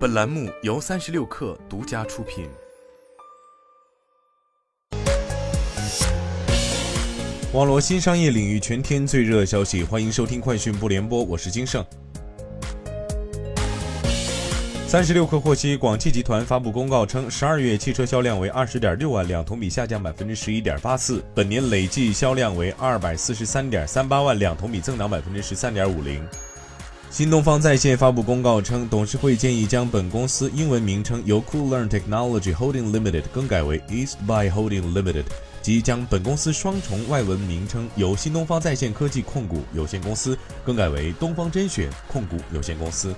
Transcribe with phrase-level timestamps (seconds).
[0.00, 2.48] 本栏目由三十六氪独家出品。
[7.52, 11.84] 网络新商业领域全天最热消息，欢迎收听快讯不联播，我是金盛。
[14.88, 21.22] 三十六氪获悉，广汽集团发布公告称，十二月汽车销量为二十点六万辆，同比下降百分之十一点八四。
[21.34, 26.26] 本年累计销量为二百四十三点三八万辆，同比增长百分之十三点五零。
[27.10, 35.24] 新东方在线发布公告称，董事会建议将本公司英文名称由 Coollearn Technology Holding Limited 更改为 Eastby Holding Limited，
[35.60, 43.12] 即将本公司双重外文名称由新东方在线科技控股有限公司更改为东方甄选控股有限公司。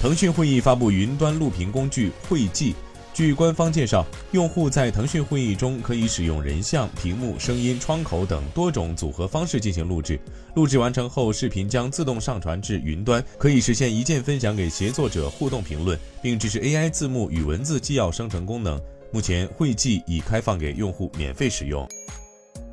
[0.00, 2.76] 腾讯会议发布云端录屏工具会记。
[3.12, 10.18] 据官方介绍，用户在腾讯会议中可以使用人像、屏幕、声音、窗口等多种组合方式进行录制。
[10.54, 18.80] 录制完成后，视频将自动上传至云端，可以实现一键分享给协作者互动评论，并支持 AI 字幕与文字纪要生成功能。
[19.12, 21.86] 目前，会记已开放给用户免费使用。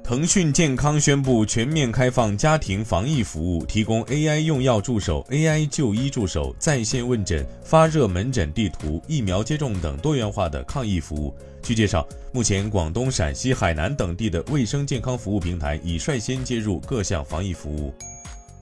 [0.08, 11.36] 腾讯健康宣布全面开放家庭防疫服务，提供 AI 用药助手、AI 就医助手、在线问诊、发热门诊地图、疫苗接种等多元化的抗疫服务。
[11.62, 17.94] 据介绍，目前广东、陕西、海南等地的卫生健康服务平台已率先接入各项防疫服务。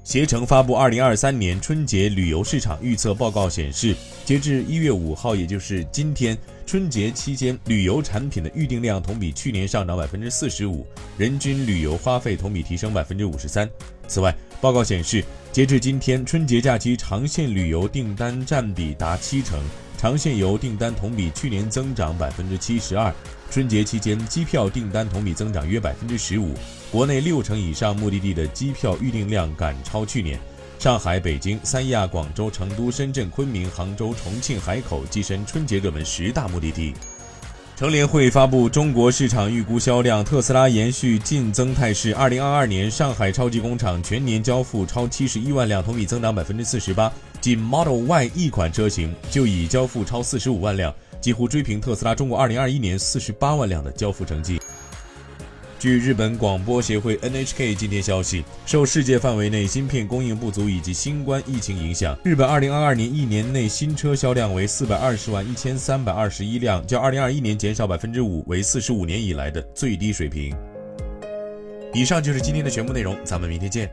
[0.04, 10.86] 携程发布二零二三年春节旅游市场预测报告显示，截至一月五号，也就是今天，春节期间旅游产品的预订量同比去年上涨百分之四十五，
[11.16, 13.70] 人均旅游花费同比提升百分之五十三。
[14.08, 19.60] 此外，报告显示，截至今天，春节假期长线旅游订单占比达七成。
[19.98, 23.14] 长线游订单同比去年增长百分之七十二，
[23.50, 26.54] 春节期间机票订单同比增长约百分之十五，
[26.92, 30.40] 国内六成以上目的地的机票预订量赶超去年，
[30.78, 36.94] 上海、北京、三亚、广州、成都、深圳、昆明、杭州、重庆、海口跻身春节热门十大目的地。
[37.76, 42.16] 乘联会发布中国市场预估销量，特斯拉延续净增态势。
[42.16, 47.12] 二零二二年上海超级工厂全年交付超七十一万辆，同比增长百分之四十八。
[47.42, 54.62] 仅 Model Y 一款车型就已交付超四十五万辆，几乎追平特斯拉中国二零二一年四十八万辆的交付成绩。
[55.86, 70.58] 据日本广播协会 NHK 今天消息，受世界范围内芯片供应不足以及新冠疫情影响，日本2022年一年内新车销量为420万1321辆，较2021年减少5%，为45年以来的最低水平。
[71.94, 73.88] 以上就是今天的全部内容，咱们明天见。